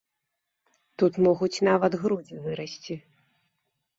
[1.01, 2.93] Тут могуць нават грудзі вырасці.